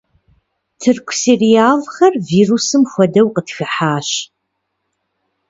Тырку 0.79 1.13
сериалхэр 1.21 2.13
вирусым 2.29 2.83
хуэдэу 2.91 3.27
къытхыхьащ. 3.35 4.09